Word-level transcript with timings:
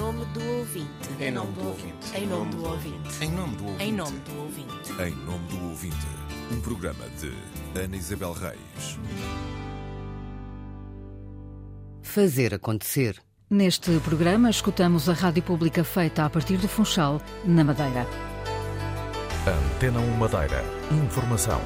nome 0.00 0.24
do 0.32 0.40
ouvinte. 0.56 0.88
Em 1.20 1.30
nome 1.30 1.52
do 1.52 1.68
ouvinte. 1.68 2.16
Em 2.16 2.26
nome 2.26 2.54
do 2.54 2.64
ouvinte. 2.64 3.22
Em 3.22 3.30
nome 3.30 3.56
do 3.56 3.66
ouvinte. 3.66 3.84
Em 3.84 3.92
nome 3.92 4.18
do 4.20 4.40
ouvinte. 4.40 4.92
Em 4.92 5.14
nome 5.26 5.48
do 5.48 5.68
ouvinte. 5.68 6.06
Um 6.50 6.60
programa 6.62 7.04
de 7.20 7.30
Ana 7.78 7.96
Isabel 7.96 8.32
Reis. 8.32 8.98
Fazer 12.02 12.54
acontecer. 12.54 13.20
Neste 13.50 13.90
programa, 14.00 14.48
escutamos 14.48 15.06
a 15.06 15.12
rádio 15.12 15.42
pública 15.42 15.84
feita 15.84 16.24
a 16.24 16.30
partir 16.30 16.56
do 16.56 16.66
Funchal, 16.66 17.20
na 17.44 17.62
Madeira. 17.62 18.06
Antena 19.46 20.00
1 20.00 20.16
Madeira. 20.16 20.64
Informação. 20.90 21.60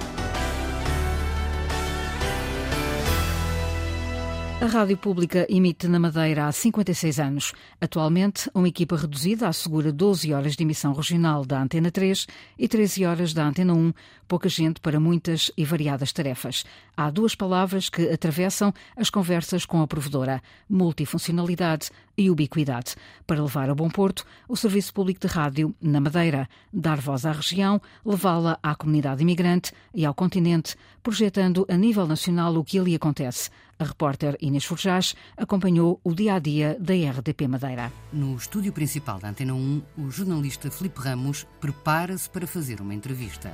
A 4.64 4.66
rádio 4.66 4.96
pública 4.96 5.46
emite 5.50 5.86
na 5.86 6.00
Madeira 6.00 6.46
há 6.46 6.50
56 6.50 7.20
anos. 7.20 7.52
Atualmente, 7.78 8.50
uma 8.54 8.66
equipa 8.66 8.96
reduzida 8.96 9.46
assegura 9.46 9.92
12 9.92 10.32
horas 10.32 10.56
de 10.56 10.62
emissão 10.62 10.94
regional 10.94 11.44
da 11.44 11.60
Antena 11.60 11.90
3 11.90 12.26
e 12.58 12.66
13 12.66 13.04
horas 13.04 13.34
da 13.34 13.46
Antena 13.46 13.74
1, 13.74 13.92
pouca 14.26 14.48
gente 14.48 14.80
para 14.80 14.98
muitas 14.98 15.50
e 15.54 15.66
variadas 15.66 16.14
tarefas. 16.14 16.64
Há 16.96 17.10
duas 17.10 17.34
palavras 17.34 17.90
que 17.90 18.08
atravessam 18.08 18.72
as 18.96 19.10
conversas 19.10 19.66
com 19.66 19.82
a 19.82 19.86
provedora: 19.86 20.42
multifuncionalidade 20.66 21.90
e 22.16 22.30
ubiquidade. 22.30 22.94
Para 23.26 23.42
levar 23.42 23.70
a 23.70 23.74
bom 23.74 23.88
porto 23.88 24.24
o 24.48 24.56
Serviço 24.56 24.92
Público 24.92 25.20
de 25.20 25.32
Rádio 25.32 25.74
na 25.80 26.00
Madeira, 26.00 26.48
dar 26.72 27.00
voz 27.00 27.24
à 27.24 27.32
região, 27.32 27.80
levá-la 28.04 28.58
à 28.62 28.74
comunidade 28.74 29.22
imigrante 29.22 29.72
e 29.94 30.04
ao 30.04 30.14
continente, 30.14 30.76
projetando 31.02 31.66
a 31.68 31.76
nível 31.76 32.06
nacional 32.06 32.54
o 32.56 32.64
que 32.64 32.78
ali 32.78 32.94
acontece. 32.94 33.50
A 33.78 33.84
repórter 33.84 34.36
Inês 34.40 34.64
Forjás 34.64 35.14
acompanhou 35.36 36.00
o 36.04 36.14
dia 36.14 36.34
a 36.34 36.38
dia 36.38 36.76
da 36.80 36.94
RDP 36.94 37.48
Madeira. 37.48 37.92
No 38.12 38.36
estúdio 38.36 38.72
principal 38.72 39.18
da 39.18 39.28
Antena 39.28 39.54
1, 39.54 39.82
o 39.98 40.10
jornalista 40.10 40.70
Felipe 40.70 41.00
Ramos 41.00 41.46
prepara-se 41.60 42.30
para 42.30 42.46
fazer 42.46 42.80
uma 42.80 42.94
entrevista. 42.94 43.52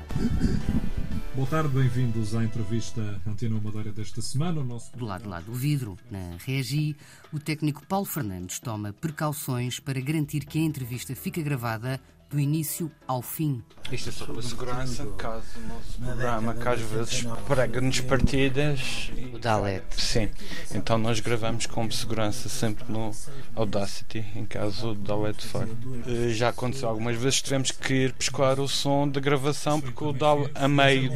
Boa 1.41 1.48
tarde, 1.48 1.70
bem-vindos 1.70 2.34
à 2.34 2.44
entrevista 2.44 3.00
Antena 3.27 3.56
1 3.56 3.60
Madeira 3.62 3.91
desta 3.91 4.20
semana. 4.20 4.62
Nosso... 4.62 4.94
Do 4.94 5.06
lado 5.06 5.27
lá 5.27 5.41
do 5.41 5.55
vidro, 5.55 5.97
na 6.10 6.36
Regi, 6.44 6.94
o 7.32 7.38
técnico 7.38 7.82
Paulo 7.86 8.05
Fernandes 8.05 8.60
toma 8.60 8.92
precauções 8.92 9.80
para 9.80 9.98
garantir 10.02 10.44
que 10.44 10.58
a 10.58 10.62
entrevista 10.62 11.16
fica 11.16 11.41
gravada 11.41 11.98
do 12.30 12.38
início 12.38 12.90
ao 13.08 13.20
fim. 13.20 13.62
Isto 13.90 14.08
é 14.08 14.12
só 14.12 14.24
para 14.24 14.40
segurança, 14.40 15.04
caso 15.18 15.44
o 15.56 15.68
nosso 15.68 16.00
programa, 16.00 16.54
que 16.54 16.68
às 16.68 16.80
vezes 16.80 17.26
prega-nos 17.48 18.00
partidas. 18.00 19.10
O 19.34 19.38
Dalet. 19.38 19.82
Sim, 19.96 20.30
então 20.72 20.96
nós 20.96 21.18
gravamos 21.18 21.66
com 21.66 21.90
segurança 21.90 22.48
sempre 22.48 22.84
no 22.90 23.10
Audacity, 23.56 24.24
em 24.36 24.44
caso 24.46 24.90
o 24.90 24.94
Dalet 24.94 25.44
falhe. 25.44 25.76
Eh, 26.06 26.28
Já 26.32 26.50
aconteceu 26.50 26.88
algumas 26.88 27.16
vezes 27.16 27.42
tivemos 27.42 27.72
que 27.72 27.92
ir 27.94 28.12
buscar 28.12 28.60
o 28.60 28.68
som 28.68 29.08
da 29.08 29.20
gravação, 29.20 29.80
porque 29.80 30.04
o 30.04 30.12
DAL, 30.12 30.48
a 30.54 30.68
meio 30.68 31.10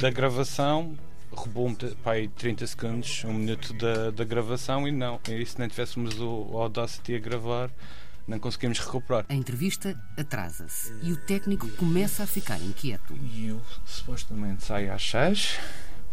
da 0.00 0.10
gravação, 0.10 0.96
roubou-me 1.32 1.76
pai, 2.02 2.28
30 2.36 2.66
segundos, 2.66 3.22
um 3.24 3.34
minuto 3.34 3.72
da, 3.74 4.10
da 4.10 4.24
gravação 4.24 4.88
e 4.88 4.90
não, 4.90 5.20
e 5.28 5.46
se 5.46 5.58
nem 5.60 5.68
tivéssemos 5.68 6.18
o 6.18 6.50
Audacity 6.58 7.14
a 7.14 7.18
gravar, 7.20 7.70
não 8.26 8.38
conseguimos 8.38 8.78
recuperar. 8.78 9.24
A 9.28 9.34
entrevista 9.34 9.98
atrasa-se 10.16 10.92
e 11.02 11.12
o 11.12 11.16
técnico 11.16 11.68
começa 11.72 12.24
a 12.24 12.26
ficar 12.26 12.60
inquieto. 12.60 13.16
E 13.16 13.48
eu 13.48 13.60
supostamente 13.84 14.64
saio 14.64 14.92
às 14.92 15.02
6 15.08 15.58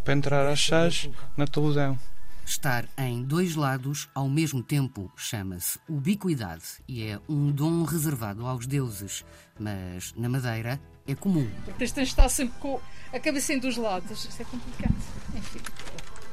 para 0.04 0.14
entrar 0.14 0.48
às 0.48 0.62
6 0.62 1.10
na 1.36 1.48
televisão. 1.48 1.98
Estar 2.46 2.86
em 2.98 3.24
dois 3.24 3.56
lados 3.56 4.10
ao 4.14 4.28
mesmo 4.28 4.62
tempo 4.62 5.12
chama-se 5.16 5.80
ubiquidade 5.88 6.64
e 6.88 7.04
é 7.04 7.20
um 7.28 7.50
dom 7.50 7.84
reservado 7.84 8.46
aos 8.46 8.68
deuses, 8.68 9.24
mas 9.58 10.14
na 10.18 10.28
Madeira 10.28 10.80
é 11.08 11.16
comum. 11.16 11.50
Porque 11.64 11.72
tens 11.72 11.94
de 11.94 12.02
estar 12.02 12.28
sempre 12.28 12.60
com 12.60 12.82
a 13.14 13.20
cabeça 13.20 13.54
em 13.54 13.60
dos 13.60 13.78
lados. 13.78 14.26
Isto 14.26 14.42
é 14.42 14.46
complicado. 14.46 14.96
Enfim. 15.36 15.60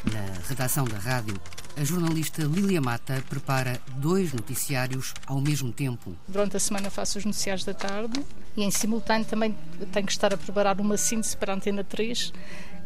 Na 0.04 0.48
redação 0.48 0.86
da 0.86 0.98
rádio, 0.98 1.38
a 1.76 1.84
jornalista 1.84 2.42
Lília 2.42 2.80
Mata 2.80 3.22
prepara 3.28 3.80
dois 3.96 4.32
noticiários 4.32 5.12
ao 5.26 5.40
mesmo 5.40 5.70
tempo. 5.72 6.16
Durante 6.26 6.56
a 6.56 6.60
semana 6.60 6.90
faço 6.90 7.18
os 7.18 7.24
noticiários 7.24 7.64
da 7.64 7.74
tarde 7.74 8.24
e 8.56 8.64
em 8.64 8.70
simultâneo 8.70 9.26
também 9.26 9.54
tenho 9.92 10.06
que 10.06 10.12
estar 10.12 10.32
a 10.32 10.38
preparar 10.38 10.80
uma 10.80 10.96
síntese 10.96 11.36
para 11.36 11.52
a 11.52 11.56
Antena 11.56 11.84
3 11.84 12.32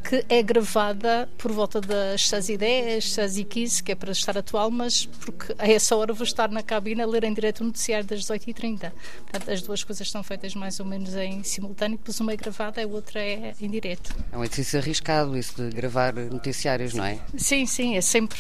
que 0.04 0.24
é 0.28 0.42
gravada 0.42 1.28
por 1.38 1.50
volta 1.50 1.80
das 1.80 2.20
6h10, 2.28 2.98
6h15, 2.98 3.82
que 3.82 3.92
é 3.92 3.94
para 3.94 4.12
estar 4.12 4.36
atual, 4.36 4.70
mas 4.70 5.06
porque 5.06 5.54
a 5.58 5.66
essa 5.66 5.96
hora 5.96 6.12
vou 6.12 6.24
estar 6.24 6.50
na 6.50 6.62
cabine 6.62 7.00
a 7.00 7.06
ler 7.06 7.24
em 7.24 7.32
direto 7.32 7.60
o 7.60 7.64
noticiário 7.64 8.06
das 8.06 8.20
18h30. 8.20 8.92
Portanto, 9.22 9.50
as 9.50 9.62
duas 9.62 9.82
coisas 9.82 10.06
estão 10.06 10.22
feitas 10.22 10.54
mais 10.54 10.78
ou 10.78 10.84
menos 10.84 11.14
em 11.14 11.42
simultâneo, 11.42 11.98
pois 12.04 12.20
uma 12.20 12.32
é 12.32 12.36
gravada 12.36 12.82
e 12.82 12.84
a 12.84 12.86
outra 12.86 13.18
é 13.18 13.54
em 13.58 13.70
direto. 13.70 14.14
É 14.30 14.36
um 14.36 14.44
exercício 14.44 14.78
arriscado 14.78 15.36
isso 15.36 15.54
de 15.56 15.74
gravar 15.74 16.12
noticiários, 16.14 16.92
não 16.92 17.04
é? 17.04 17.18
Sim, 17.36 17.64
sim, 17.64 17.96
é 17.96 18.02
sempre. 18.02 18.38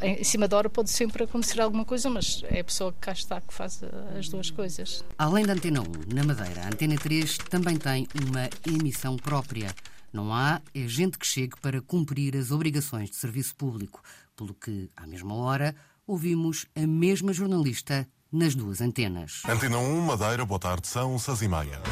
Em 0.00 0.22
cima 0.22 0.46
da 0.46 0.56
hora 0.56 0.70
pode 0.70 0.90
sempre 0.90 1.24
acontecer 1.24 1.60
alguma 1.60 1.84
coisa, 1.84 2.08
mas 2.08 2.44
é 2.48 2.60
a 2.60 2.64
pessoa 2.64 2.92
que 2.92 2.98
cá 3.00 3.12
está 3.12 3.40
que 3.40 3.52
faz 3.52 3.80
as 4.16 4.28
duas 4.28 4.50
coisas. 4.50 5.04
Além 5.18 5.44
da 5.44 5.54
Antena 5.54 5.80
1, 5.80 6.14
na 6.14 6.22
Madeira, 6.22 6.62
a 6.62 6.68
Antena 6.68 6.96
3 6.96 7.38
também 7.50 7.76
tem 7.76 8.06
uma 8.22 8.48
emissão 8.64 9.16
própria. 9.16 9.74
Não 10.14 10.32
há 10.32 10.62
é 10.72 10.86
gente 10.86 11.18
que 11.18 11.26
chegue 11.26 11.60
para 11.60 11.82
cumprir 11.82 12.36
as 12.36 12.52
obrigações 12.52 13.10
de 13.10 13.16
serviço 13.16 13.56
público, 13.56 14.00
pelo 14.36 14.54
que, 14.54 14.88
à 14.96 15.08
mesma 15.08 15.34
hora, 15.34 15.74
ouvimos 16.06 16.66
a 16.76 16.86
mesma 16.86 17.32
jornalista 17.32 18.06
nas 18.30 18.54
duas 18.54 18.80
antenas. 18.80 19.42
Antena 19.44 19.76
1, 19.76 20.00
Madeira, 20.02 20.46
boa 20.46 20.60
tarde, 20.60 20.86
são 20.86 21.18
seis 21.18 21.42
e 21.42 21.48
meia. 21.48 21.82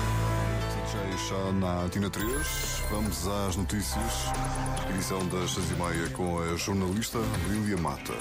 Já 1.28 1.52
na 1.52 1.82
Antena 1.82 2.08
3, 2.10 2.28
vamos 2.90 3.26
às 3.26 3.56
notícias. 3.56 4.12
Edição 4.90 5.26
das 5.26 5.50
seis 5.50 5.68
e 5.72 5.74
meia 5.74 6.08
com 6.10 6.38
a 6.38 6.56
jornalista 6.56 7.18
Lília 7.48 7.76
Mata. 7.76 8.14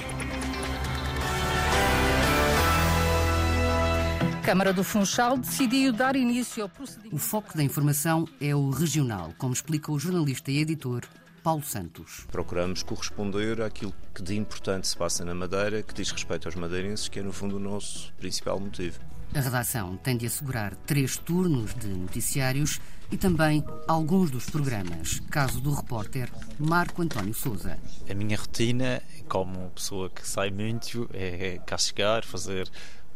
A 4.41 4.43
Câmara 4.43 4.73
do 4.73 4.83
Funchal 4.83 5.37
decidiu 5.37 5.93
dar 5.93 6.15
início 6.15 6.63
ao 6.63 6.67
procedimento. 6.67 7.15
O 7.15 7.19
foco 7.19 7.55
da 7.55 7.61
informação 7.61 8.27
é 8.41 8.55
o 8.55 8.71
regional, 8.71 9.31
como 9.37 9.53
explica 9.53 9.91
o 9.91 9.99
jornalista 9.99 10.49
e 10.49 10.57
editor 10.57 11.03
Paulo 11.43 11.61
Santos. 11.61 12.25
Procuramos 12.31 12.81
corresponder 12.81 13.61
àquilo 13.61 13.93
que 14.15 14.23
de 14.23 14.35
importante 14.35 14.87
se 14.87 14.97
passa 14.97 15.23
na 15.23 15.35
Madeira, 15.35 15.83
que 15.83 15.93
diz 15.93 16.09
respeito 16.09 16.47
aos 16.47 16.55
madeirenses, 16.55 17.07
que 17.07 17.19
é 17.19 17.21
no 17.21 17.31
fundo 17.31 17.57
o 17.57 17.59
nosso 17.59 18.11
principal 18.13 18.59
motivo. 18.59 18.99
A 19.35 19.39
redação 19.39 19.95
tem 19.97 20.17
de 20.17 20.25
assegurar 20.25 20.75
três 20.75 21.17
turnos 21.17 21.75
de 21.75 21.87
noticiários 21.87 22.81
e 23.11 23.17
também 23.17 23.63
alguns 23.87 24.31
dos 24.31 24.49
programas. 24.49 25.19
Caso 25.29 25.61
do 25.61 25.71
repórter 25.71 26.31
Marco 26.57 27.03
António 27.03 27.33
Souza. 27.33 27.77
A 28.09 28.13
minha 28.15 28.37
rotina, 28.37 29.03
como 29.29 29.69
pessoa 29.69 30.09
que 30.09 30.27
sai 30.27 30.49
muito, 30.49 31.07
é 31.13 31.59
cá 31.65 31.77
chegar, 31.77 32.25
fazer 32.25 32.69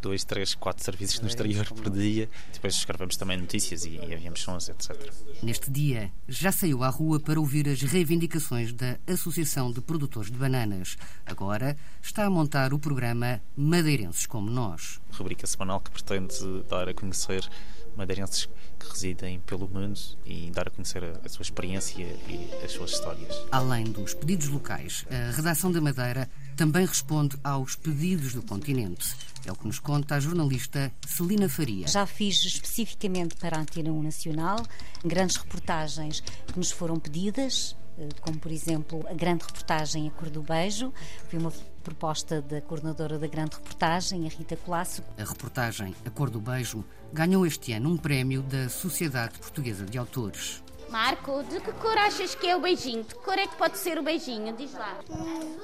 dois, 0.05 0.23
três, 0.23 0.53
quatro 0.53 0.83
serviços 0.83 1.19
no 1.19 1.27
exterior 1.27 1.65
por 1.65 1.89
dia. 1.89 2.29
Depois 2.53 2.75
escrevemos 2.75 3.17
também 3.17 3.37
notícias 3.37 3.85
e 3.85 3.97
enviamos 3.97 4.39
sons, 4.41 4.69
etc. 4.69 4.95
Neste 5.41 5.71
dia, 5.71 6.11
já 6.27 6.51
saiu 6.51 6.83
à 6.83 6.89
rua 6.89 7.19
para 7.19 7.39
ouvir 7.39 7.67
as 7.67 7.81
reivindicações 7.81 8.71
da 8.71 8.99
Associação 9.07 9.71
de 9.71 9.81
Produtores 9.81 10.29
de 10.29 10.37
Bananas. 10.37 10.95
Agora 11.25 11.75
está 12.03 12.23
a 12.23 12.29
montar 12.29 12.71
o 12.71 12.77
programa 12.77 13.41
Madeirenses 13.57 14.27
como 14.27 14.51
Nós. 14.51 15.01
Rubrica 15.11 15.47
semanal 15.47 15.79
que 15.79 15.89
pretende 15.89 16.63
dar 16.69 16.87
a 16.87 16.93
conhecer 16.93 17.49
madeirenses 17.95 18.49
que 18.79 18.89
residem 18.89 19.39
pelo 19.41 19.67
mundo 19.67 19.99
e 20.25 20.51
dar 20.51 20.67
a 20.67 20.71
conhecer 20.71 21.03
a, 21.03 21.19
a 21.23 21.29
sua 21.29 21.43
experiência 21.43 22.03
e 22.27 22.49
as 22.63 22.71
suas 22.71 22.91
histórias. 22.91 23.45
Além 23.51 23.85
dos 23.85 24.13
pedidos 24.13 24.47
locais, 24.47 25.05
a 25.09 25.35
redação 25.35 25.71
da 25.71 25.81
Madeira 25.81 26.29
também 26.55 26.85
responde 26.85 27.37
aos 27.43 27.75
pedidos 27.75 28.33
do 28.33 28.41
continente. 28.41 29.15
É 29.45 29.51
o 29.51 29.55
que 29.55 29.67
nos 29.67 29.79
conta 29.79 30.15
a 30.15 30.19
jornalista 30.19 30.91
Celina 31.05 31.47
Faria. 31.49 31.87
Já 31.87 32.05
fiz 32.05 32.43
especificamente 32.43 33.35
para 33.35 33.57
a 33.57 33.61
Antena 33.61 33.91
1 33.91 34.03
Nacional 34.03 34.65
grandes 35.03 35.35
reportagens 35.35 36.21
que 36.21 36.57
nos 36.57 36.71
foram 36.71 36.99
pedidas, 36.99 37.75
como 38.21 38.37
por 38.39 38.51
exemplo 38.51 39.05
a 39.09 39.13
grande 39.13 39.45
reportagem 39.45 40.07
A 40.07 40.11
Cor 40.11 40.29
do 40.29 40.41
Beijo. 40.41 40.93
Foi 41.29 41.39
uma 41.39 41.51
proposta 41.83 42.41
da 42.41 42.61
coordenadora 42.61 43.17
da 43.17 43.27
grande 43.27 43.55
reportagem, 43.55 44.25
a 44.25 44.29
Rita 44.29 44.55
Colasso. 44.57 45.03
A 45.17 45.23
reportagem 45.23 45.95
A 46.05 46.09
Cor 46.09 46.29
do 46.29 46.39
Beijo 46.39 46.83
ganhou 47.13 47.45
este 47.45 47.73
ano 47.73 47.89
um 47.89 47.97
prémio 47.97 48.41
da 48.41 48.69
Sociedade 48.69 49.37
Portuguesa 49.39 49.85
de 49.85 49.97
Autores. 49.97 50.63
Marco, 50.89 51.43
de 51.43 51.59
que 51.59 51.71
cor 51.73 51.97
achas 51.97 52.35
que 52.35 52.47
é 52.47 52.55
o 52.55 52.61
beijinho? 52.61 53.03
De 53.03 53.15
que 53.15 53.21
cor 53.21 53.37
é 53.37 53.47
que 53.47 53.55
pode 53.55 53.77
ser 53.77 53.97
o 53.97 54.03
beijinho? 54.03 54.55
Diz 54.55 54.73
lá. 54.73 54.99
Hum, 55.09 55.57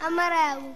amarelo. 0.00 0.74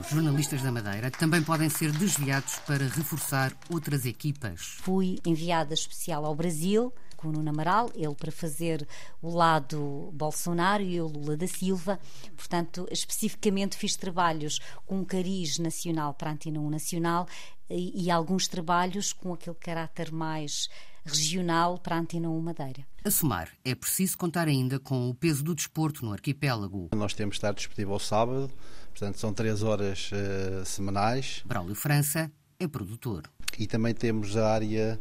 Os 0.00 0.10
jornalistas 0.10 0.60
da 0.62 0.72
Madeira 0.72 1.10
também 1.10 1.42
podem 1.42 1.70
ser 1.70 1.92
desviados 1.92 2.56
para 2.66 2.84
reforçar 2.84 3.52
outras 3.70 4.04
equipas. 4.04 4.76
Fui 4.82 5.18
enviada 5.24 5.72
especial 5.72 6.24
ao 6.24 6.34
Brasil 6.34 6.92
com 7.18 7.28
o 7.28 7.32
Nuno 7.32 7.50
Amaral, 7.50 7.90
ele 7.94 8.14
para 8.14 8.30
fazer 8.30 8.86
o 9.20 9.28
lado 9.28 10.10
Bolsonaro 10.14 10.82
e 10.82 10.94
eu 10.94 11.08
Lula 11.08 11.36
da 11.36 11.48
Silva. 11.48 11.98
Portanto, 12.36 12.86
especificamente 12.90 13.76
fiz 13.76 13.96
trabalhos 13.96 14.60
com 14.86 15.00
um 15.00 15.04
cariz 15.04 15.58
nacional 15.58 16.14
para 16.14 16.30
a 16.30 16.32
Antena 16.32 16.60
1 16.60 16.70
Nacional 16.70 17.26
e, 17.68 18.04
e 18.04 18.10
alguns 18.10 18.46
trabalhos 18.46 19.12
com 19.12 19.34
aquele 19.34 19.56
caráter 19.56 20.12
mais 20.12 20.68
regional 21.04 21.78
para 21.78 21.96
a 21.96 21.98
Antena 21.98 22.30
1 22.30 22.40
Madeira. 22.40 22.86
A 23.04 23.10
somar, 23.10 23.50
é 23.64 23.74
preciso 23.74 24.16
contar 24.16 24.46
ainda 24.46 24.78
com 24.78 25.10
o 25.10 25.14
peso 25.14 25.42
do 25.42 25.54
desporto 25.54 26.04
no 26.04 26.12
arquipélago. 26.12 26.90
Nós 26.94 27.14
temos 27.14 27.34
de 27.34 27.38
estar 27.38 27.52
disponível 27.52 27.94
ao 27.94 28.00
sábado, 28.00 28.50
portanto 28.90 29.18
são 29.18 29.32
três 29.34 29.62
horas 29.62 30.10
uh, 30.12 30.64
semanais. 30.64 31.42
Braulio 31.44 31.74
França 31.74 32.30
é 32.60 32.68
produtor. 32.68 33.24
E 33.58 33.66
também 33.66 33.92
temos 33.92 34.36
a 34.36 34.52
área 34.52 35.00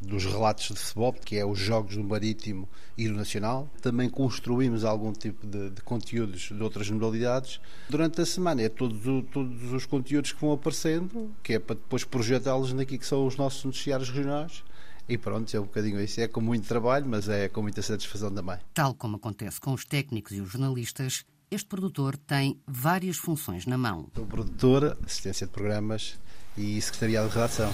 dos 0.00 0.24
relatos 0.24 0.68
de 0.68 0.78
futebol, 0.78 1.12
que 1.12 1.36
é 1.36 1.44
os 1.44 1.58
jogos 1.58 1.96
do 1.96 2.04
Marítimo 2.04 2.68
e 2.96 3.08
do 3.08 3.14
Nacional. 3.14 3.68
Também 3.82 4.08
construímos 4.08 4.84
algum 4.84 5.12
tipo 5.12 5.46
de, 5.46 5.70
de 5.70 5.82
conteúdos 5.82 6.48
de 6.48 6.62
outras 6.62 6.88
modalidades. 6.90 7.60
Durante 7.88 8.20
a 8.20 8.26
semana 8.26 8.62
é 8.62 8.68
todos, 8.68 8.98
todos 9.30 9.72
os 9.72 9.86
conteúdos 9.86 10.32
que 10.32 10.40
vão 10.40 10.52
aparecendo, 10.52 11.30
que 11.42 11.54
é 11.54 11.58
para 11.58 11.76
depois 11.76 12.04
projetá-los 12.04 12.72
naquilo 12.72 12.98
que 12.98 13.06
são 13.06 13.26
os 13.26 13.36
nossos 13.36 13.64
noticiários 13.64 14.08
regionais. 14.08 14.64
E 15.08 15.18
pronto, 15.18 15.54
é 15.54 15.60
um 15.60 15.64
bocadinho 15.64 16.00
isso. 16.00 16.20
É 16.20 16.28
com 16.28 16.40
muito 16.40 16.68
trabalho, 16.68 17.04
mas 17.06 17.28
é 17.28 17.48
com 17.48 17.62
muita 17.62 17.82
satisfação 17.82 18.32
também. 18.32 18.58
Tal 18.72 18.94
como 18.94 19.16
acontece 19.16 19.60
com 19.60 19.72
os 19.72 19.84
técnicos 19.84 20.32
e 20.32 20.40
os 20.40 20.50
jornalistas, 20.50 21.24
este 21.50 21.66
produtor 21.68 22.16
tem 22.16 22.60
várias 22.64 23.16
funções 23.16 23.66
na 23.66 23.76
mão. 23.76 24.08
O 24.16 24.24
produtor, 24.24 24.96
assistência 25.04 25.48
de 25.48 25.52
programas, 25.52 26.16
e 26.60 26.80
secretariado 26.80 27.28
de 27.28 27.34
redação. 27.34 27.72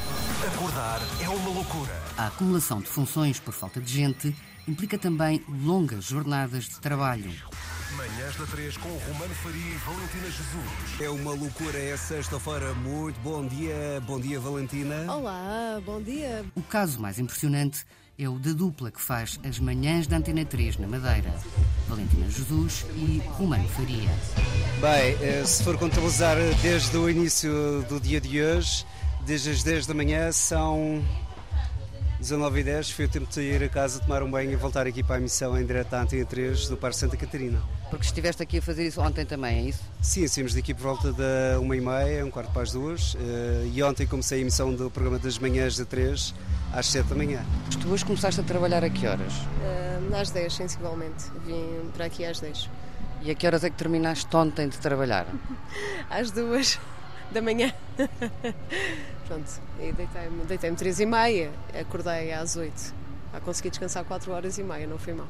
Acordar 0.54 1.00
é 1.20 1.28
uma 1.28 1.50
loucura. 1.50 1.92
A 2.16 2.28
acumulação 2.28 2.80
de 2.80 2.86
funções 2.86 3.40
por 3.40 3.52
falta 3.52 3.80
de 3.80 3.92
gente 3.92 4.34
implica 4.68 4.96
também 4.96 5.44
longas 5.48 6.04
jornadas 6.04 6.64
de 6.64 6.80
trabalho. 6.80 7.30
Manhãs 7.96 8.36
da 8.36 8.46
3 8.46 8.76
com 8.76 8.88
Romano 8.88 9.34
Faria 9.36 9.72
e 9.72 9.76
Valentina 9.78 10.30
Jesus. 10.30 11.00
É 11.00 11.08
uma 11.08 11.32
loucura, 11.32 11.78
é 11.78 11.96
sexta-feira. 11.96 12.74
Muito 12.74 13.18
bom 13.20 13.46
dia. 13.46 14.02
Bom 14.06 14.20
dia, 14.20 14.38
Valentina. 14.38 15.12
Olá, 15.12 15.80
bom 15.84 16.00
dia. 16.00 16.44
O 16.54 16.62
caso 16.62 17.00
mais 17.00 17.18
impressionante 17.18 17.84
é 18.18 18.28
o 18.28 18.38
da 18.38 18.52
dupla 18.52 18.90
que 18.90 19.00
faz 19.00 19.38
as 19.46 19.58
manhãs 19.58 20.06
da 20.06 20.16
Antena 20.16 20.44
3 20.44 20.78
na 20.78 20.86
Madeira. 20.86 21.34
Valentina 21.86 22.28
Jesus 22.30 22.86
e 22.94 23.22
Romano 23.32 23.68
Faria. 23.68 24.10
Bem, 24.80 25.16
eh, 25.20 25.44
se 25.44 25.62
for 25.62 25.76
contabilizar 25.76 26.36
desde 26.62 26.96
o 26.96 27.10
início 27.10 27.84
do 27.88 28.00
dia 28.00 28.20
de 28.20 28.40
hoje, 28.42 28.86
desde 29.26 29.50
as 29.50 29.62
10 29.62 29.86
da 29.86 29.94
manhã, 29.94 30.32
são 30.32 31.02
19 32.26 32.58
e 32.58 32.64
10 32.64 32.90
foi 32.90 33.04
o 33.04 33.08
tempo 33.08 33.30
de 33.30 33.40
ir 33.40 33.62
a 33.62 33.68
casa, 33.68 34.00
tomar 34.00 34.20
um 34.20 34.28
banho 34.28 34.50
e 34.50 34.56
voltar 34.56 34.84
aqui 34.84 35.00
para 35.00 35.14
a 35.14 35.18
emissão 35.18 35.56
em 35.56 35.64
direto 35.64 35.94
à 35.94 36.02
Antena 36.02 36.24
3 36.24 36.68
do 36.68 36.76
Parque 36.76 36.96
Santa 36.96 37.16
Catarina. 37.16 37.62
Porque 37.88 38.04
estiveste 38.04 38.42
aqui 38.42 38.58
a 38.58 38.62
fazer 38.62 38.84
isso 38.84 39.00
ontem 39.00 39.24
também, 39.24 39.58
é 39.58 39.62
isso? 39.68 39.80
Sim, 40.02 40.26
saímos 40.26 40.52
daqui 40.52 40.74
por 40.74 40.82
volta 40.82 41.12
da 41.12 41.60
uma 41.60 41.76
e 41.76 41.80
meia, 41.80 42.26
um 42.26 42.30
quarto 42.32 42.50
para 42.50 42.62
as 42.62 42.72
duas. 42.72 43.16
Eh, 43.16 43.70
e 43.72 43.80
ontem 43.80 44.08
comecei 44.08 44.38
a 44.38 44.40
emissão 44.40 44.74
do 44.74 44.90
programa 44.90 45.20
das 45.20 45.38
manhãs 45.38 45.76
da 45.76 45.84
3 45.84 46.34
às 46.72 46.86
7 46.86 47.06
da 47.06 47.14
manhã. 47.14 47.46
Tu 47.80 47.88
hoje 47.88 48.04
começaste 48.04 48.40
a 48.40 48.42
trabalhar 48.42 48.82
a 48.82 48.90
que 48.90 49.06
horas? 49.06 49.32
Uh, 49.32 50.16
às 50.20 50.28
10, 50.30 50.52
sensivelmente. 50.52 51.26
Vim 51.46 51.92
para 51.94 52.06
aqui 52.06 52.24
às 52.24 52.40
10. 52.40 52.68
E 53.22 53.30
a 53.30 53.36
que 53.36 53.46
horas 53.46 53.62
é 53.62 53.70
que 53.70 53.76
terminaste 53.76 54.36
ontem 54.36 54.68
de 54.68 54.78
trabalhar? 54.78 55.28
às 56.10 56.32
duas 56.32 56.76
da 57.30 57.42
manhã. 57.42 57.72
Pronto, 59.26 59.50
e 59.80 59.92
deitei-me 59.92 60.44
deitei 60.44 60.70
três 60.72 61.00
e 61.00 61.06
meia, 61.06 61.50
acordei 61.78 62.32
às 62.32 62.56
8. 62.56 62.94
A 63.32 63.40
consegui 63.40 63.70
descansar 63.70 64.04
4 64.04 64.32
horas 64.32 64.56
e 64.58 64.62
meia, 64.62 64.86
não 64.86 64.98
foi 64.98 65.12
mal. 65.12 65.28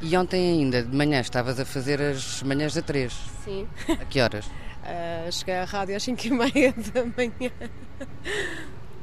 E 0.00 0.16
ontem 0.16 0.52
ainda, 0.52 0.82
de 0.82 0.94
manhã, 0.94 1.20
estavas 1.20 1.58
a 1.58 1.64
fazer 1.64 2.00
as 2.00 2.42
manhãs 2.42 2.74
da 2.74 2.82
3? 2.82 3.12
Sim. 3.44 3.66
A 3.88 4.04
que 4.04 4.20
horas? 4.20 4.46
Uh, 4.46 5.30
cheguei 5.32 5.54
à 5.54 5.64
rádio 5.64 5.96
às 5.96 6.02
5 6.02 6.26
e 6.26 6.30
meia 6.30 6.74
da 6.92 7.04
manhã. 7.04 7.50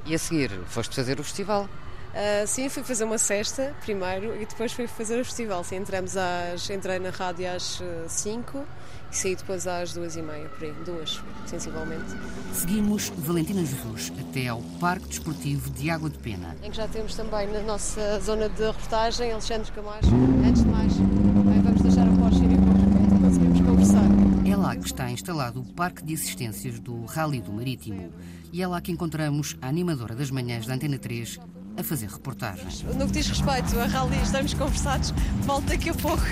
E 0.05 0.13
a 0.13 0.17
seguir, 0.17 0.51
foste 0.67 0.95
fazer 0.95 1.19
o 1.19 1.23
festival? 1.23 1.67
Uh, 2.09 2.47
sim, 2.47 2.67
fui 2.69 2.83
fazer 2.83 3.03
uma 3.03 3.19
cesta 3.19 3.75
primeiro 3.81 4.35
e 4.41 4.45
depois 4.45 4.71
fui 4.71 4.87
fazer 4.87 5.21
o 5.21 5.25
festival. 5.25 5.63
Sim, 5.63 5.77
entramos 5.77 6.17
às, 6.17 6.69
entrei 6.69 6.97
na 6.99 7.11
rádio 7.11 7.51
às 7.51 7.81
5 8.07 8.65
e 9.11 9.15
saí 9.15 9.35
depois 9.35 9.67
às 9.67 9.93
duas 9.93 10.15
e 10.15 10.21
meia, 10.21 10.49
por 10.49 10.63
aí, 10.63 10.73
duas, 10.85 11.21
sensivelmente. 11.45 12.15
Seguimos 12.53 13.09
Valentina 13.17 13.63
Jesus 13.63 14.11
até 14.19 14.47
ao 14.47 14.61
Parque 14.79 15.07
Desportivo 15.07 15.69
de 15.69 15.89
Água 15.89 16.09
de 16.09 16.17
Pena. 16.17 16.55
Em 16.63 16.71
que 16.71 16.77
já 16.77 16.87
temos 16.87 17.15
também 17.15 17.47
na 17.47 17.61
nossa 17.61 18.19
zona 18.19 18.49
de 18.49 18.63
reportagem 18.63 19.31
Alexandre 19.31 19.71
Camacho. 19.71 20.09
Antes 20.47 20.63
de 20.63 20.69
mais, 20.69 20.93
vamos 20.93 21.81
deixar 21.81 22.07
a 22.07 22.11
Porsche 22.11 22.43
ir 22.43 22.57
para 22.57 23.15
e 23.15 23.19
conseguimos 23.19 23.61
conversar. 23.61 24.09
É 24.47 24.55
lá 24.55 24.75
que 24.75 24.85
está 24.85 25.11
instalado 25.11 25.61
o 25.61 25.65
Parque 25.73 26.03
de 26.03 26.13
Assistências 26.15 26.79
do 26.79 27.05
Rally 27.05 27.41
do 27.41 27.53
Marítimo. 27.53 28.11
E 28.51 28.63
é 28.63 28.67
lá 28.67 28.81
que 28.81 28.91
encontramos 28.91 29.55
a 29.61 29.67
animadora 29.67 30.15
das 30.15 30.31
manhãs 30.31 30.65
da 30.65 30.73
Antena 30.73 30.97
3, 30.97 31.39
a 31.79 31.83
fazer 31.83 32.07
reportagens. 32.07 32.83
No 32.83 33.05
que 33.05 33.13
diz 33.13 33.27
respeito 33.27 33.79
a 33.79 33.85
rally, 33.85 34.21
estamos 34.21 34.53
conversados. 34.53 35.11
Volto 35.43 35.67
daqui 35.67 35.89
a 35.89 35.93
pouco 35.93 36.23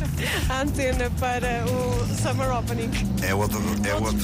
à 0.48 0.62
antena 0.62 1.10
para 1.20 1.64
o 1.66 2.14
Summer 2.14 2.50
Opening. 2.56 2.90
É 3.22 3.34
outro, 3.34 3.60
é 3.86 3.94
outro, 3.94 4.18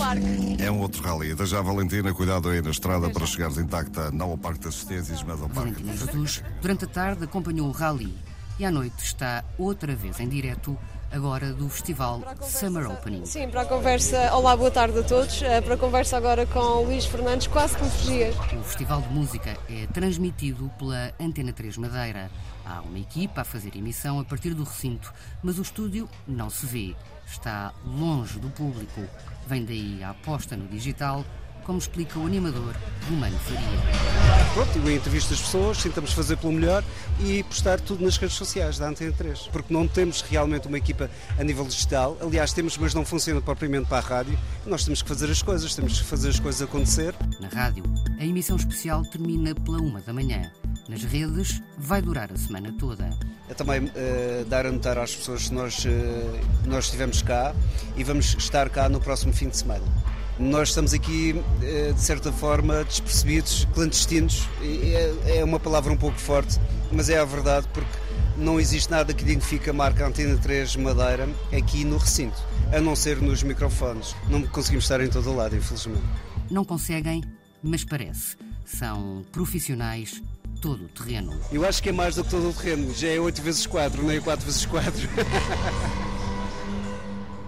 é 0.58 0.70
um 0.70 0.80
outro 0.80 1.02
rally. 1.02 1.34
Da 1.34 1.44
já 1.44 1.60
Valentina, 1.60 2.14
cuidado 2.14 2.48
aí 2.48 2.62
na 2.62 2.70
estrada 2.70 3.10
para 3.10 3.26
chegares 3.26 3.58
intacta 3.58 4.10
não 4.10 4.30
ao 4.30 4.38
Parque 4.38 4.60
de 4.60 4.68
Assistências, 4.68 5.22
mas 5.22 5.40
ao 5.40 5.48
Parque. 5.50 5.82
Valentina 5.82 5.96
Jesus, 5.96 6.42
durante 6.62 6.86
a 6.86 6.88
tarde, 6.88 7.24
acompanhou 7.24 7.68
o 7.68 7.72
rally 7.72 8.16
e 8.58 8.64
à 8.64 8.70
noite 8.70 9.04
está 9.04 9.44
outra 9.58 9.94
vez 9.94 10.18
em 10.18 10.28
direto 10.28 10.78
agora 11.10 11.52
do 11.52 11.68
Festival 11.68 12.22
Summer 12.42 12.90
Opening. 12.90 13.26
Sim, 13.26 13.48
para 13.48 13.62
a 13.62 13.64
conversa. 13.64 14.34
Olá, 14.34 14.56
boa 14.56 14.70
tarde 14.70 14.98
a 14.98 15.02
todos. 15.02 15.42
Eh, 15.42 15.60
para 15.60 15.74
a 15.74 15.76
conversa 15.76 16.16
agora 16.16 16.46
com 16.46 16.84
Luís 16.84 17.04
Fernandes, 17.04 17.46
quase 17.46 17.76
que 17.76 17.84
me 17.84 17.90
fugias. 17.90 18.36
O 18.36 18.62
Festival 18.62 19.02
de 19.02 19.08
Música 19.08 19.56
é 19.68 19.86
transmitido 19.88 20.70
pela 20.78 21.12
Antena 21.20 21.52
3 21.52 21.76
Madeira. 21.78 22.30
Há 22.64 22.80
uma 22.82 22.98
equipa 22.98 23.40
a 23.40 23.44
fazer 23.44 23.76
emissão 23.76 24.20
a 24.20 24.24
partir 24.24 24.54
do 24.54 24.64
recinto, 24.64 25.12
mas 25.42 25.58
o 25.58 25.62
estúdio 25.62 26.08
não 26.26 26.48
se 26.48 26.66
vê. 26.66 26.94
Está 27.26 27.72
longe 27.84 28.38
do 28.38 28.48
público. 28.50 29.02
Vem 29.46 29.64
daí 29.64 30.02
a 30.02 30.10
aposta 30.10 30.56
no 30.56 30.68
digital 30.68 31.24
como 31.70 31.78
explica 31.78 32.18
o 32.18 32.26
animador 32.26 32.74
Romano 33.08 33.38
Faria. 33.38 33.60
Pronto, 34.54 34.76
eu 34.76 34.90
entrevisto 34.90 35.32
as 35.32 35.40
pessoas, 35.40 35.80
tentamos 35.80 36.12
fazer 36.12 36.36
pelo 36.36 36.52
melhor 36.52 36.82
e 37.20 37.44
postar 37.44 37.78
tudo 37.78 38.04
nas 38.04 38.16
redes 38.16 38.36
sociais 38.36 38.76
da 38.76 38.88
Antena 38.88 39.12
3, 39.12 39.38
porque 39.52 39.72
não 39.72 39.86
temos 39.86 40.20
realmente 40.20 40.66
uma 40.66 40.78
equipa 40.78 41.08
a 41.38 41.44
nível 41.44 41.64
digital, 41.64 42.18
aliás 42.20 42.52
temos, 42.52 42.76
mas 42.76 42.92
não 42.92 43.04
funciona 43.04 43.40
propriamente 43.40 43.86
para 43.86 43.98
a 43.98 44.00
rádio, 44.00 44.36
nós 44.66 44.82
temos 44.82 45.00
que 45.00 45.08
fazer 45.08 45.30
as 45.30 45.42
coisas, 45.42 45.72
temos 45.72 46.00
que 46.00 46.04
fazer 46.04 46.30
as 46.30 46.40
coisas 46.40 46.60
acontecer. 46.60 47.14
Na 47.38 47.46
rádio, 47.46 47.84
a 48.18 48.24
emissão 48.24 48.56
especial 48.56 49.04
termina 49.04 49.54
pela 49.54 49.78
uma 49.78 50.00
da 50.00 50.12
manhã. 50.12 50.50
Nas 50.88 51.04
redes, 51.04 51.62
vai 51.78 52.02
durar 52.02 52.32
a 52.32 52.36
semana 52.36 52.74
toda. 52.80 53.16
É 53.48 53.54
também 53.54 53.84
uh, 53.84 54.44
dar 54.48 54.66
a 54.66 54.72
notar 54.72 54.98
às 54.98 55.14
pessoas 55.14 55.46
que 55.46 55.54
nós, 55.54 55.84
uh, 55.84 55.88
nós 56.66 56.86
estivemos 56.86 57.22
cá 57.22 57.54
e 57.96 58.02
vamos 58.02 58.34
estar 58.34 58.68
cá 58.70 58.88
no 58.88 59.00
próximo 59.00 59.32
fim 59.32 59.48
de 59.48 59.56
semana. 59.56 59.84
Nós 60.40 60.70
estamos 60.70 60.94
aqui, 60.94 61.38
eh, 61.62 61.92
de 61.92 62.00
certa 62.00 62.32
forma, 62.32 62.82
despercebidos, 62.84 63.68
clandestinos. 63.74 64.48
É, 64.62 65.36
é 65.40 65.44
uma 65.44 65.60
palavra 65.60 65.92
um 65.92 65.96
pouco 65.98 66.18
forte, 66.18 66.58
mas 66.90 67.10
é 67.10 67.18
a 67.18 67.24
verdade 67.26 67.68
porque 67.74 67.98
não 68.38 68.58
existe 68.58 68.90
nada 68.90 69.12
que 69.12 69.22
identifique 69.22 69.68
a 69.68 69.72
marca 69.74 70.06
Antena 70.06 70.38
3 70.38 70.76
Madeira 70.76 71.28
aqui 71.52 71.84
no 71.84 71.98
recinto, 71.98 72.38
a 72.72 72.80
não 72.80 72.96
ser 72.96 73.20
nos 73.20 73.42
microfones. 73.42 74.16
Não 74.30 74.40
conseguimos 74.46 74.84
estar 74.84 75.02
em 75.02 75.10
todo 75.10 75.30
o 75.30 75.36
lado, 75.36 75.54
infelizmente. 75.54 76.02
Não 76.50 76.64
conseguem, 76.64 77.22
mas 77.62 77.84
parece. 77.84 78.38
São 78.64 79.22
profissionais 79.30 80.22
todo 80.62 80.86
o 80.86 80.88
terreno. 80.88 81.38
Eu 81.52 81.68
acho 81.68 81.82
que 81.82 81.90
é 81.90 81.92
mais 81.92 82.14
do 82.14 82.24
que 82.24 82.30
todo 82.30 82.48
o 82.48 82.52
terreno. 82.54 82.94
Já 82.94 83.08
é 83.08 83.20
8 83.20 83.42
vezes 83.42 83.66
4, 83.66 84.02
não 84.02 84.10
é 84.10 84.18
4 84.18 84.46
vezes 84.46 84.64
4. 84.64 84.90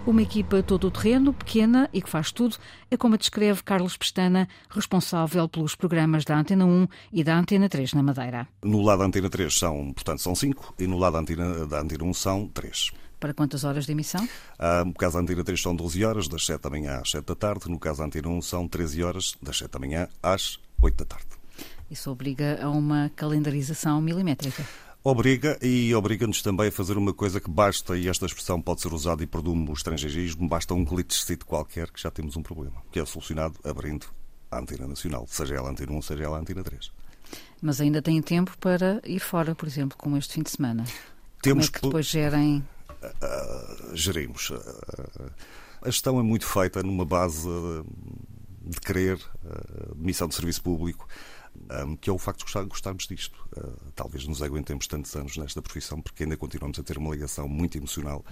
Uma 0.05 0.21
equipa 0.21 0.65
todo 0.65 0.89
o 0.89 0.91
terreno, 0.91 1.33
pequena 1.33 1.89
e 1.93 2.03
que 2.03 2.11
faz 2.11 2.33
tudo, 2.33 2.57
é 2.91 2.97
como 2.97 3.15
a 3.15 3.17
descreve 3.17 3.63
Carlos 3.63 3.97
Pestana, 3.97 4.49
responsável 4.69 5.49
pelos 5.49 5.77
programas 5.77 6.25
da 6.25 6.37
Antena 6.37 6.67
1 6.67 6.89
e 7.13 7.23
da 7.23 7.39
Antena 7.39 7.69
3 7.69 7.95
na 7.95 8.03
Madeira. 8.03 8.49
No 8.65 8.83
lado 8.83 8.99
da 8.99 9.05
Antena 9.05 9.31
3 9.31 9.57
são, 9.57 9.93
portanto, 9.93 10.21
são 10.21 10.35
5 10.35 10.75
e 10.81 10.89
no 10.89 10.99
lado 10.99 11.13
da 11.13 11.21
Antena, 11.21 11.67
da 11.67 11.81
Antena 11.81 12.03
1 12.03 12.15
são 12.15 12.49
3. 12.49 12.91
Para 13.21 13.33
quantas 13.33 13.63
horas 13.63 13.87
de 13.87 13.93
emissão? 13.93 14.29
Ah, 14.59 14.85
no 14.85 14.93
caso 14.93 15.15
da 15.15 15.21
Antena 15.21 15.45
3 15.45 15.63
são 15.63 15.77
12 15.77 16.05
horas, 16.05 16.27
das 16.27 16.45
7 16.47 16.61
da 16.61 16.71
manhã 16.71 17.01
às 17.01 17.09
7 17.13 17.25
da 17.25 17.37
tarde. 17.37 17.71
No 17.71 17.79
caso 17.79 18.01
da 18.01 18.07
Antena 18.07 18.29
1 18.29 18.43
são 18.43 18.67
13 18.67 19.05
horas, 19.05 19.35
das 19.41 19.57
7 19.57 19.71
da 19.71 19.79
manhã 19.79 20.09
às 20.21 20.59
8 20.81 20.97
da 20.97 21.05
tarde. 21.05 21.29
Isso 21.89 22.11
obriga 22.11 22.59
a 22.61 22.69
uma 22.71 23.13
calendarização 23.15 24.01
milimétrica 24.01 24.65
obriga 25.05 25.59
e 25.61 25.95
obriga-nos 25.95 26.43
também 26.43 26.69
a 26.69 26.73
fazer 26.73 26.97
uma 26.97 27.13
coisa 27.13 27.41
que 27.41 27.51
basta, 27.51 27.97
e 27.97 28.09
esta 28.09 28.27
expressão 28.27 28.61
pode 28.61 28.81
ser 28.81 28.93
usada 28.93 29.23
e 29.23 29.27
predume 29.27 29.69
o 29.69 29.73
estrangeirismo, 29.73 30.49
basta 30.49 30.75
um 30.75 30.85
glitchcito 30.85 31.45
qualquer 31.45 31.91
que 31.91 32.01
já 32.01 32.11
temos 32.11 32.37
um 32.37 32.43
problema, 32.43 32.83
que 32.91 33.01
é 33.01 33.05
solucionado 33.05 33.59
abrindo 33.65 34.07
a 34.51 34.59
antena 34.59 34.87
nacional, 34.87 35.27
seja 35.29 35.55
ela 35.55 35.69
a 35.69 35.73
antena 35.73 35.93
1, 35.93 36.03
seja 36.03 36.25
ela 36.25 36.37
a 36.37 36.41
antena 36.41 36.63
3. 36.63 36.93
Mas 37.61 37.81
ainda 37.81 38.03
têm 38.03 38.21
tempo 38.21 38.57
para 38.59 39.01
ir 39.05 39.21
fora, 39.21 39.55
por 39.55 39.67
exemplo, 39.67 39.97
como 39.97 40.17
este 40.17 40.35
fim 40.35 40.43
de 40.43 40.51
semana. 40.51 40.85
Temos 41.41 41.69
como 41.69 41.77
é 41.77 41.81
que 41.81 41.87
depois 41.87 42.07
gerem. 42.07 42.65
Uh, 43.03 43.97
gerimos. 43.97 44.51
Uh, 44.51 45.31
a 45.81 45.87
gestão 45.87 46.21
é 46.21 46.23
muito 46.23 46.47
feita 46.47 46.83
numa 46.83 47.05
base 47.05 47.49
de 48.65 48.81
querer, 48.81 49.17
uh, 49.17 49.95
de 49.95 50.05
missão 50.05 50.29
de 50.29 50.35
serviço 50.35 50.63
público, 50.63 51.09
um, 51.85 51.97
que 51.97 52.11
é 52.11 52.13
o 52.13 52.19
facto 52.19 52.39
de 52.39 52.45
gostar, 52.45 52.65
gostarmos 52.65 53.07
disto. 53.07 53.37
talvez 53.95 54.27
nos 54.27 54.43
aguentemos 54.43 54.87
tantos 54.87 55.15
anos 55.15 55.37
nesta 55.37 55.63
profissão, 55.63 56.01
porque 56.01 56.25
ainda 56.25 56.37
continuamos 56.37 56.79
a 56.79 56.83
ter 56.83 56.99
uma 56.99 57.11
ligação 57.11 57.49
muito 57.49 57.77
emocional 57.77 58.25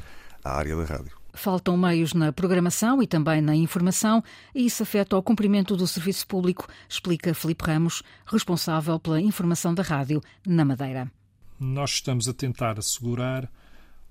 à 0.43 0.57
área 0.57 0.77
da 0.77 0.85
rádio. 0.85 1.19
Faltam 1.33 1.77
meios 1.77 2.13
na 2.13 2.33
programação 2.33 3.03
e 3.03 3.07
também 3.07 3.41
na 3.41 3.55
informação, 3.55 4.23
e 4.55 4.67
isso 4.67 4.83
afeta 4.83 5.17
o 5.17 5.23
cumprimento 5.23 5.77
do 5.77 5.87
serviço 5.87 6.27
público, 6.27 6.67
explica 6.89 7.35
Filipe 7.35 7.65
Ramos, 7.65 8.03
responsável 8.27 8.99
pela 8.99 9.21
informação 9.21 9.75
da 9.75 9.83
rádio 9.83 10.21
na 10.47 10.65
Madeira. 10.65 11.11
Nós 11.59 11.91
estamos 11.91 12.29
a 12.29 12.33
tentar 12.33 12.79
assegurar 12.79 13.51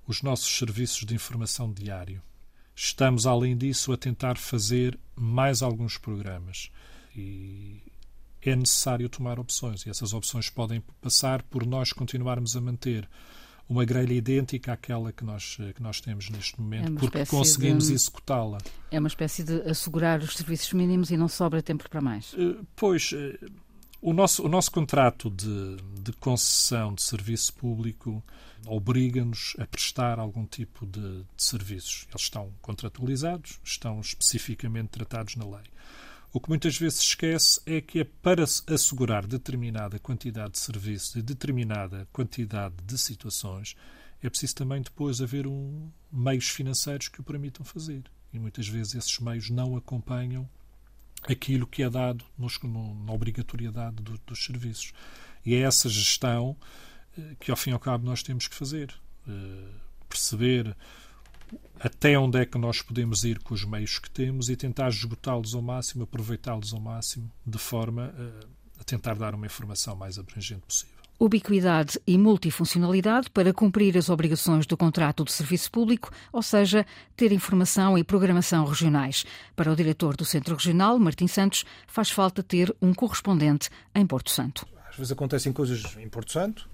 os 0.06 0.22
nossos 0.22 0.56
serviços 0.56 1.04
de 1.04 1.14
informação 1.14 1.72
diário. 1.72 2.22
Estamos, 2.74 3.26
além 3.26 3.56
disso, 3.56 3.92
a 3.92 3.96
tentar 3.96 4.38
fazer 4.38 4.98
mais 5.14 5.60
alguns 5.60 5.98
programas. 5.98 6.70
E 7.14 7.82
é 8.48 8.56
necessário 8.56 9.08
tomar 9.08 9.38
opções, 9.38 9.84
e 9.84 9.90
essas 9.90 10.14
opções 10.14 10.48
podem 10.48 10.82
passar 11.02 11.42
por 11.42 11.66
nós 11.66 11.92
continuarmos 11.92 12.56
a 12.56 12.60
manter 12.60 13.06
uma 13.68 13.84
grelha 13.84 14.14
idêntica 14.14 14.72
àquela 14.72 15.12
que 15.12 15.24
nós, 15.24 15.56
que 15.74 15.80
nós 15.80 16.00
temos 16.00 16.28
neste 16.28 16.60
momento, 16.60 16.92
é 16.92 16.98
porque 16.98 17.26
conseguimos 17.26 17.88
executá-la. 17.88 18.58
É 18.90 18.98
uma 18.98 19.06
espécie 19.06 19.44
de 19.44 19.62
assegurar 19.62 20.20
os 20.20 20.36
serviços 20.36 20.72
mínimos 20.72 21.10
e 21.10 21.16
não 21.16 21.28
sobra 21.28 21.62
tempo 21.62 21.88
para 21.88 22.00
mais. 22.00 22.32
Uh, 22.32 22.66
pois, 22.74 23.12
uh, 23.12 23.52
o, 24.02 24.12
nosso, 24.12 24.44
o 24.44 24.48
nosso 24.48 24.72
contrato 24.72 25.30
de, 25.30 25.76
de 26.02 26.12
concessão 26.14 26.94
de 26.94 27.02
serviço 27.02 27.52
público 27.54 28.20
obriga-nos 28.66 29.54
a 29.58 29.66
prestar 29.66 30.18
algum 30.18 30.44
tipo 30.46 30.84
de, 30.84 31.18
de 31.18 31.26
serviços. 31.36 32.06
Eles 32.10 32.22
estão 32.22 32.52
contratualizados, 32.60 33.60
estão 33.62 34.00
especificamente 34.00 34.88
tratados 34.88 35.36
na 35.36 35.44
lei. 35.44 35.64
O 36.32 36.40
que 36.40 36.48
muitas 36.48 36.76
vezes 36.76 37.00
esquece 37.00 37.60
é 37.66 37.80
que 37.80 38.00
é 38.00 38.04
para 38.04 38.44
assegurar 38.44 39.26
determinada 39.26 39.98
quantidade 39.98 40.52
de 40.52 40.60
serviços 40.60 41.16
e 41.16 41.22
determinada 41.22 42.06
quantidade 42.12 42.76
de 42.84 42.96
situações, 42.96 43.76
é 44.22 44.30
preciso 44.30 44.54
também 44.54 44.80
depois 44.80 45.20
haver 45.20 45.46
um, 45.46 45.90
meios 46.12 46.48
financeiros 46.48 47.08
que 47.08 47.20
o 47.20 47.24
permitam 47.24 47.64
fazer. 47.64 48.04
E 48.32 48.38
muitas 48.38 48.68
vezes 48.68 48.94
esses 48.94 49.18
meios 49.18 49.50
não 49.50 49.76
acompanham 49.76 50.48
aquilo 51.28 51.66
que 51.66 51.82
é 51.82 51.90
dado 51.90 52.24
nos, 52.38 52.60
no, 52.60 52.94
na 53.04 53.12
obrigatoriedade 53.12 53.96
do, 53.96 54.16
dos 54.18 54.44
serviços. 54.44 54.92
E 55.44 55.54
é 55.54 55.60
essa 55.60 55.88
gestão 55.88 56.56
eh, 57.18 57.34
que, 57.40 57.50
ao 57.50 57.56
fim 57.56 57.70
e 57.70 57.72
ao 57.72 57.80
cabo, 57.80 58.04
nós 58.04 58.22
temos 58.22 58.46
que 58.46 58.54
fazer. 58.54 58.94
Uh, 59.26 59.90
perceber 60.08 60.76
até 61.78 62.18
onde 62.18 62.38
é 62.38 62.44
que 62.44 62.58
nós 62.58 62.82
podemos 62.82 63.24
ir 63.24 63.38
com 63.38 63.54
os 63.54 63.64
meios 63.64 63.98
que 63.98 64.10
temos 64.10 64.50
e 64.50 64.56
tentar 64.56 64.88
esgotá-los 64.88 65.54
ao 65.54 65.62
máximo, 65.62 66.04
aproveitá-los 66.04 66.72
ao 66.72 66.80
máximo, 66.80 67.30
de 67.46 67.58
forma 67.58 68.14
a, 68.16 68.80
a 68.80 68.84
tentar 68.84 69.14
dar 69.14 69.34
uma 69.34 69.46
informação 69.46 69.96
mais 69.96 70.18
abrangente 70.18 70.62
possível. 70.66 71.00
Ubiquidade 71.18 72.00
e 72.06 72.16
multifuncionalidade 72.16 73.28
para 73.30 73.52
cumprir 73.52 73.96
as 73.98 74.08
obrigações 74.08 74.66
do 74.66 74.74
contrato 74.74 75.22
de 75.22 75.32
serviço 75.32 75.70
público, 75.70 76.10
ou 76.32 76.42
seja, 76.42 76.86
ter 77.14 77.30
informação 77.30 77.98
e 77.98 78.02
programação 78.02 78.64
regionais. 78.64 79.26
Para 79.54 79.70
o 79.70 79.76
diretor 79.76 80.16
do 80.16 80.24
Centro 80.24 80.54
Regional, 80.54 80.98
Martim 80.98 81.26
Santos, 81.26 81.64
faz 81.86 82.10
falta 82.10 82.42
ter 82.42 82.74
um 82.80 82.94
correspondente 82.94 83.68
em 83.94 84.06
Porto 84.06 84.30
Santo. 84.30 84.66
Às 84.88 84.96
vezes 84.96 85.12
acontecem 85.12 85.52
coisas 85.52 85.94
em 85.98 86.08
Porto 86.08 86.32
Santo 86.32 86.66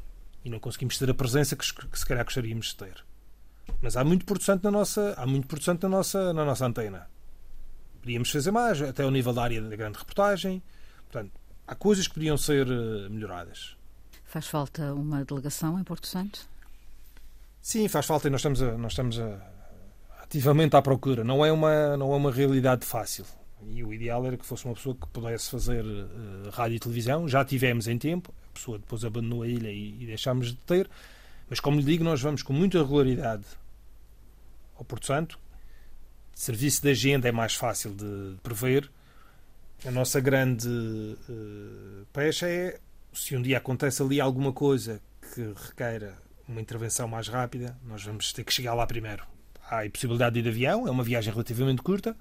e 0.45 0.49
não 0.49 0.61
conseguimos 0.61 0.97
ter 0.97 1.11
a 1.11 1.15
presença 1.15 1.57
que, 1.57 1.89
que 1.89 1.99
se 1.99 2.07
calhar 2.07 2.25
gostaríamos 2.25 2.69
de 2.69 2.77
ter. 2.77 3.05
Mas 3.81 3.97
há 3.97 4.05
muito 4.05 4.25
Porto 4.25 4.45
Santo 4.45 4.65
na 4.65 4.71
nossa, 4.71 5.15
há 5.17 5.27
muito 5.27 5.47
Porto 5.47 5.65
Santo 5.65 5.89
na 5.89 5.97
nossa, 5.97 6.33
na 6.33 6.45
nossa 6.45 6.67
antena. 6.67 7.09
Podíamos 8.01 8.31
fazer 8.31 8.51
mais, 8.51 8.81
até 8.81 9.03
ao 9.03 9.11
nível 9.11 9.33
da 9.33 9.43
área 9.43 9.61
da 9.61 9.77
grande 9.77 9.99
reportagem. 9.99 10.63
Portanto, 11.11 11.33
há 11.67 11.75
coisas 11.75 12.07
que 12.07 12.15
podiam 12.15 12.37
ser 12.37 12.67
eh, 12.69 13.09
melhoradas. 13.09 13.77
Faz 14.25 14.47
falta 14.47 14.93
uma 14.95 15.25
delegação 15.25 15.79
em 15.79 15.85
Porto 15.85 16.07
Santo? 16.07 16.49
Sim, 17.61 17.89
faz 17.89 18.07
falta 18.07 18.29
e 18.29 18.31
nós 18.31 18.41
estamos, 18.41 18.63
a, 18.63 18.79
nós 18.79 18.93
estamos 18.93 19.19
a, 19.19 19.41
ativamente 20.23 20.77
à 20.77 20.83
procura. 20.83 21.25
Não 21.25 21.45
é, 21.45 21.51
uma, 21.51 21.97
não 21.97 22.13
é 22.13 22.17
uma 22.17 22.31
realidade 22.31 22.85
fácil. 22.85 23.25
E 23.69 23.83
o 23.83 23.93
ideal 23.93 24.25
era 24.25 24.37
que 24.37 24.47
fosse 24.47 24.65
uma 24.65 24.75
pessoa 24.75 24.95
que 24.95 25.07
pudesse 25.09 25.51
fazer 25.51 25.85
uh, 25.85 26.51
rádio 26.51 26.77
e 26.77 26.79
televisão. 26.79 27.29
Já 27.29 27.45
tivemos 27.45 27.89
em 27.89 27.99
tempo, 27.99 28.33
a 28.51 28.55
pessoa 28.55 28.79
depois 28.79 29.05
abandonou 29.05 29.43
a 29.43 29.49
ilha 29.49 29.71
e, 29.71 30.03
e 30.03 30.07
deixámos 30.07 30.49
de 30.49 30.57
ter. 30.57 30.89
Mas, 31.49 31.61
como 31.61 31.79
lhe 31.79 31.85
digo, 31.85 32.03
nós 32.03 32.21
vamos 32.21 32.43
com 32.43 32.53
muita 32.53 32.79
regularidade 32.79 33.45
ao 34.77 34.85
Porto 34.85 35.07
Santo. 35.07 35.39
Serviço 36.35 36.83
de 36.83 36.91
agenda 36.91 37.29
é 37.29 37.33
mais 37.33 37.55
fácil 37.55 37.95
de 37.95 38.37
prever. 38.43 38.91
A 39.85 39.91
nossa 39.91 40.21
grande 40.21 40.69
uh, 40.69 42.07
pecha 42.13 42.49
é 42.49 42.79
se 43.13 43.35
um 43.37 43.43
dia 43.43 43.59
acontece 43.59 44.03
ali 44.03 44.21
alguma 44.21 44.53
coisa 44.53 45.01
que 45.35 45.55
requeira 45.67 46.15
uma 46.47 46.61
intervenção 46.61 47.09
mais 47.09 47.29
rápida, 47.29 47.77
nós 47.85 48.03
vamos 48.03 48.33
ter 48.33 48.45
que 48.45 48.53
chegar 48.53 48.75
lá 48.75 48.87
primeiro. 48.87 49.25
Há 49.69 49.83
a 49.83 49.91
possibilidade 49.91 50.35
de 50.35 50.41
ir 50.41 50.43
de 50.43 50.49
avião, 50.51 50.87
é 50.87 50.91
uma 50.91 51.03
viagem 51.03 51.33
relativamente 51.33 51.83
curta. 51.83 52.17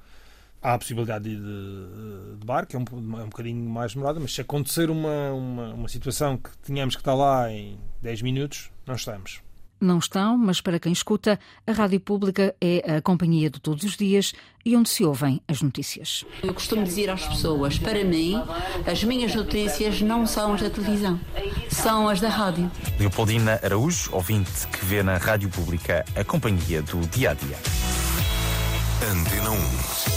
Há 0.66 0.74
a 0.74 0.78
possibilidade 0.80 1.26
de 1.26 1.30
ir 1.30 1.40
de, 1.40 2.40
de 2.40 2.44
barco, 2.44 2.76
é 2.76 2.80
um, 2.80 3.20
é 3.20 3.24
um 3.24 3.30
bocadinho 3.30 3.70
mais 3.70 3.94
demorada, 3.94 4.20
mas 4.20 4.34
se 4.34 4.42
acontecer 4.42 4.90
uma, 4.90 5.32
uma, 5.32 5.74
uma 5.76 5.88
situação 5.88 6.38
que 6.38 6.50
tenhamos 6.58 6.96
que 6.96 7.02
estar 7.02 7.14
lá 7.14 7.52
em 7.52 7.78
10 8.02 8.24
minutos, 8.24 8.72
não 8.84 8.96
estamos. 8.96 9.42
Não 9.80 10.00
estão, 10.00 10.36
mas 10.36 10.62
para 10.62 10.80
quem 10.80 10.92
escuta, 10.92 11.40
a 11.68 11.72
Rádio 11.72 12.00
Pública 12.00 12.56
é 12.60 12.96
a 12.96 13.00
companhia 13.00 13.48
de 13.48 13.60
todos 13.60 13.84
os 13.84 13.96
dias 13.96 14.34
e 14.66 14.76
onde 14.76 14.90
se 14.90 15.06
ouvem 15.06 15.40
as 15.48 15.62
notícias. 15.62 16.26
Eu 16.42 16.52
costumo 16.52 16.84
dizer 16.84 17.12
às 17.12 17.28
pessoas, 17.28 17.78
para 17.78 18.04
mim, 18.04 18.34
as 18.88 19.04
minhas 19.04 19.36
notícias 19.36 20.02
não 20.02 20.26
são 20.26 20.56
as 20.56 20.64
da 20.64 20.70
televisão, 20.72 21.20
são 21.70 22.10
as 22.10 22.20
da 22.20 22.30
rádio. 22.30 22.72
Leopoldina 23.00 23.60
Araújo, 23.64 24.10
ouvinte 24.12 24.68
que 24.70 24.84
vê 24.84 25.04
na 25.04 25.18
Rádio 25.18 25.48
Pública 25.48 26.04
a 26.16 26.24
companhia 26.24 26.82
do 26.82 27.02
dia 27.10 27.30
a 27.30 27.34
dia. 27.36 27.58
Antena 29.12 29.52
1. 29.52 30.15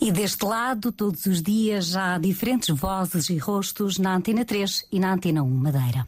E 0.00 0.12
deste 0.12 0.44
lado, 0.44 0.92
todos 0.92 1.24
os 1.26 1.42
dias, 1.42 1.96
há 1.96 2.18
diferentes 2.18 2.68
vozes 2.68 3.30
e 3.30 3.38
rostos 3.38 3.98
na 3.98 4.16
Antena 4.16 4.44
3 4.44 4.86
e 4.92 4.98
na 4.98 5.12
Antena 5.12 5.42
1 5.42 5.50
Madeira. 5.50 6.06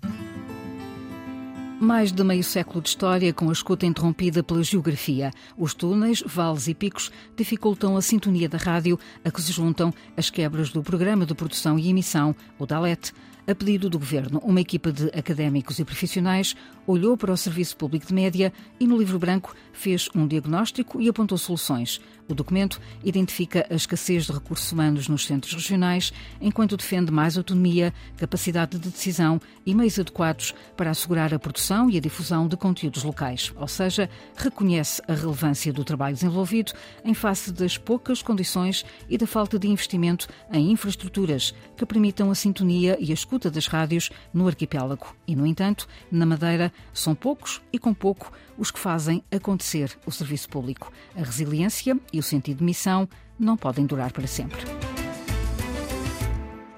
Mais 1.80 2.10
de 2.10 2.24
meio 2.24 2.42
século 2.42 2.80
de 2.80 2.88
história 2.88 3.32
com 3.32 3.48
a 3.48 3.52
escuta 3.52 3.86
interrompida 3.86 4.42
pela 4.42 4.62
geografia. 4.62 5.30
Os 5.58 5.74
túneis, 5.74 6.22
vales 6.26 6.68
e 6.68 6.74
picos 6.74 7.12
dificultam 7.36 7.96
a 7.96 8.02
sintonia 8.02 8.48
da 8.48 8.58
rádio, 8.58 8.98
a 9.24 9.30
que 9.30 9.42
se 9.42 9.52
juntam 9.52 9.92
as 10.16 10.30
quebras 10.30 10.70
do 10.70 10.82
programa 10.82 11.26
de 11.26 11.34
produção 11.34 11.78
e 11.78 11.90
emissão, 11.90 12.34
o 12.58 12.66
DALET, 12.66 13.12
a 13.46 13.54
pedido 13.54 13.88
do 13.88 13.98
Governo, 13.98 14.40
uma 14.44 14.60
equipa 14.60 14.90
de 14.90 15.06
académicos 15.16 15.78
e 15.78 15.84
profissionais 15.84 16.56
olhou 16.84 17.16
para 17.16 17.32
o 17.32 17.36
Serviço 17.36 17.76
Público 17.76 18.06
de 18.06 18.14
Média 18.14 18.52
e, 18.78 18.86
no 18.86 18.98
livro 18.98 19.18
branco, 19.18 19.54
fez 19.72 20.08
um 20.14 20.26
diagnóstico 20.26 21.00
e 21.00 21.08
apontou 21.08 21.38
soluções. 21.38 22.00
O 22.28 22.34
documento 22.34 22.80
identifica 23.04 23.64
a 23.70 23.74
escassez 23.74 24.26
de 24.26 24.32
recursos 24.32 24.72
humanos 24.72 25.06
nos 25.06 25.24
centros 25.24 25.54
regionais, 25.54 26.12
enquanto 26.40 26.76
defende 26.76 27.12
mais 27.12 27.38
autonomia, 27.38 27.94
capacidade 28.16 28.78
de 28.78 28.90
decisão 28.90 29.40
e 29.64 29.74
meios 29.74 29.98
adequados 29.98 30.52
para 30.76 30.90
assegurar 30.90 31.32
a 31.32 31.38
produção 31.38 31.88
e 31.88 31.96
a 31.96 32.00
difusão 32.00 32.48
de 32.48 32.56
conteúdos 32.56 33.04
locais. 33.04 33.52
Ou 33.54 33.68
seja, 33.68 34.10
reconhece 34.36 35.00
a 35.06 35.14
relevância 35.14 35.72
do 35.72 35.84
trabalho 35.84 36.16
desenvolvido 36.16 36.72
em 37.04 37.14
face 37.14 37.52
das 37.52 37.78
poucas 37.78 38.22
condições 38.22 38.84
e 39.08 39.16
da 39.16 39.26
falta 39.26 39.56
de 39.56 39.68
investimento 39.68 40.28
em 40.52 40.72
infraestruturas 40.72 41.54
que 41.76 41.86
permitam 41.86 42.30
a 42.30 42.34
sintonia 42.34 42.96
e 42.98 43.12
a 43.12 43.14
escuta 43.14 43.35
escuta 43.36 43.50
das 43.50 43.66
rádios 43.66 44.10
no 44.32 44.48
arquipélago. 44.48 45.14
E, 45.26 45.36
no 45.36 45.46
entanto, 45.46 45.86
na 46.10 46.24
Madeira, 46.24 46.72
são 46.92 47.14
poucos 47.14 47.60
e 47.70 47.78
com 47.78 47.92
pouco 47.92 48.32
os 48.56 48.70
que 48.70 48.78
fazem 48.78 49.22
acontecer 49.30 49.96
o 50.06 50.10
serviço 50.10 50.48
público. 50.48 50.90
A 51.14 51.22
resiliência 51.22 51.98
e 52.12 52.18
o 52.18 52.22
sentido 52.22 52.58
de 52.58 52.64
missão 52.64 53.06
não 53.38 53.56
podem 53.56 53.84
durar 53.84 54.10
para 54.10 54.26
sempre. 54.26 54.60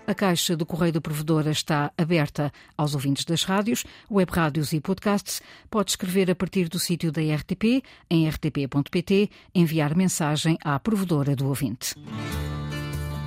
A 0.05 0.15
caixa 0.15 0.57
do 0.57 0.67
Correio 0.67 0.93
da 0.93 1.01
Provedora 1.01 1.51
está 1.51 1.93
aberta 1.97 2.51
aos 2.77 2.95
ouvintes 2.95 3.25
das 3.25 3.45
rádios, 3.45 3.85
web 4.11 4.33
rádios 4.33 4.73
e 4.73 4.81
podcasts. 4.81 5.41
Pode 5.71 5.91
escrever 5.91 6.31
a 6.31 6.35
partir 6.35 6.69
do 6.69 6.79
sítio 6.79 7.13
da 7.13 7.21
RTP, 7.21 7.85
em 8.11 8.29
rtp.pt, 8.29 9.31
enviar 9.55 9.95
mensagem 9.95 10.59
à 10.65 10.81
provedora 10.81 11.37
do 11.37 11.47
ouvinte. 11.47 11.95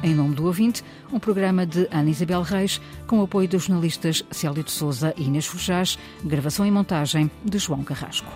Em 0.04 0.16
Nome 0.16 0.34
do 0.34 0.46
Ouvinte, 0.46 0.84
um 1.14 1.20
programa 1.20 1.64
de 1.66 1.88
Ana 1.92 2.10
Isabel 2.10 2.42
Reis, 2.42 2.82
com 3.06 3.20
o 3.20 3.24
apoio 3.24 3.48
dos 3.48 3.66
jornalistas 3.66 4.24
Célio 4.32 4.64
de 4.64 4.72
Souza 4.72 5.14
e 5.16 5.26
Inês 5.26 5.46
Forjás, 5.46 5.98
gravação 6.24 6.66
e 6.66 6.72
montagem 6.72 7.30
de 7.46 7.60
João 7.60 7.84
Carrasco. 7.84 8.32